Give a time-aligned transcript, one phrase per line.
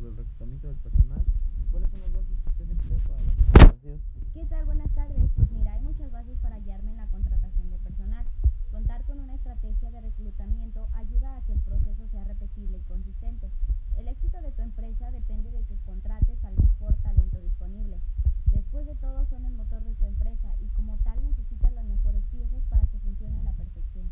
[0.00, 1.22] sobre el reclutamiento del personal.
[1.70, 4.00] ¿Cuáles son las bases que usted emplea para la contratación?
[4.32, 4.64] ¿Qué tal?
[4.64, 5.30] Buenas tardes.
[5.36, 8.24] Pues mira, hay muchas bases para guiarme en la contratación de personal.
[8.72, 13.50] Contar con una estrategia de reclutamiento ayuda a que el proceso sea repetible y consistente.
[13.98, 18.00] El éxito de tu empresa depende de que contrates al mejor talento disponible.
[18.46, 22.24] Después de todo, son el motor de tu empresa y como tal necesitas las mejores
[22.30, 24.08] piezas para que funcione a la perfección.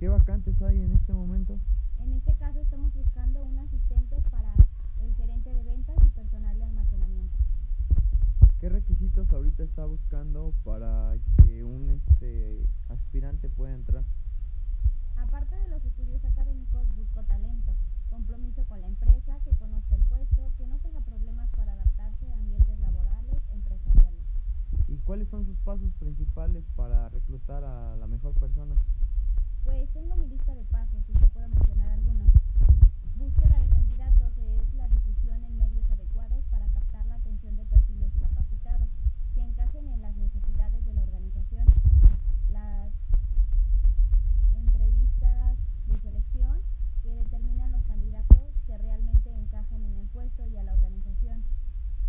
[0.00, 1.60] ¿Qué vacantes hay en este momento?
[2.00, 4.52] En este caso estamos buscando un asistente para
[5.00, 7.38] el gerente de ventas y personal de almacenamiento.
[8.60, 14.04] ¿Qué requisitos ahorita está buscando para que un este aspirante pueda entrar?
[15.16, 17.72] Aparte de los estudios académicos, busco talento,
[18.10, 22.34] compromiso con la empresa, que conozca el puesto, que no tenga problemas para adaptarse a
[22.34, 24.20] ambientes laborales, empresariales.
[24.88, 28.74] ¿Y cuáles son sus pasos principales para reclutar a la mejor persona?
[29.64, 32.28] Pues tengo mi lista de pasos y te puedo mencionar algunos.
[33.16, 38.12] Búsqueda de candidatos es la difusión en medios adecuados para captar la atención de perfiles
[38.20, 38.88] capacitados
[39.34, 41.64] que encajen en las necesidades de la organización.
[42.50, 42.92] Las
[44.56, 46.60] entrevistas de selección
[47.02, 51.44] que determinan los candidatos que realmente encajan en el puesto y a la organización.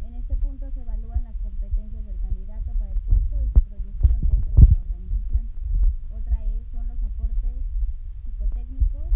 [0.01, 4.21] En este punto se evalúan las competencias del candidato para el puesto y su proyección
[4.21, 5.49] dentro de la organización.
[6.09, 7.63] Otra es, son los aportes
[8.23, 9.13] psicotécnicos,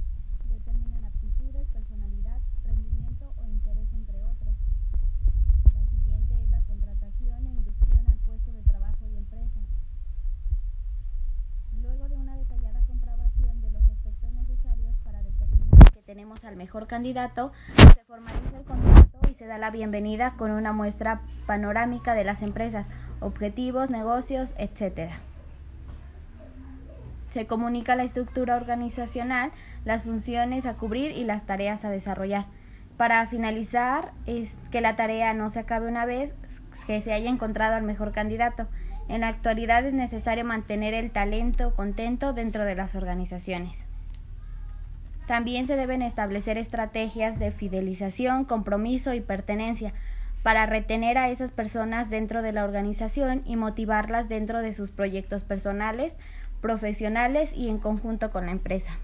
[0.50, 4.56] determinan aptitudes, personalidad, rendimiento o interés entre otros.
[5.74, 9.60] La siguiente es la contratación e inducción al puesto de trabajo y empresa.
[11.82, 16.88] Luego de una detallada comprobación de los aspectos necesarios para determinar que tenemos al mejor
[16.88, 22.24] candidato, se formaliza el contrato y se da la bienvenida con una muestra panorámica de
[22.24, 22.88] las empresas,
[23.20, 25.12] objetivos, negocios, etc.
[27.32, 29.52] Se comunica la estructura organizacional,
[29.86, 32.48] las funciones a cubrir y las tareas a desarrollar.
[32.98, 36.34] Para finalizar, es que la tarea no se acabe una vez
[36.88, 38.68] que se haya encontrado al mejor candidato.
[39.10, 43.89] En la actualidad es necesario mantener el talento contento dentro de las organizaciones.
[45.30, 49.94] También se deben establecer estrategias de fidelización, compromiso y pertenencia
[50.42, 55.44] para retener a esas personas dentro de la organización y motivarlas dentro de sus proyectos
[55.44, 56.14] personales,
[56.62, 58.98] profesionales y en conjunto con la empresa.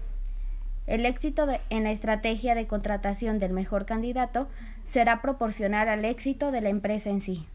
[0.88, 4.48] El éxito en la estrategia de contratación del mejor candidato
[4.88, 7.46] será proporcional al éxito de la empresa en sí.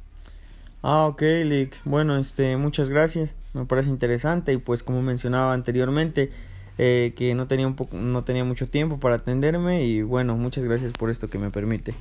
[0.81, 1.77] Ah, ok, Lick.
[1.83, 3.35] Bueno, este, muchas gracias.
[3.53, 6.29] Me parece interesante y pues como mencionaba anteriormente,
[6.83, 10.63] eh, que no tenía un poco, no tenía mucho tiempo para atenderme y bueno, muchas
[10.63, 11.93] gracias por esto que me permite.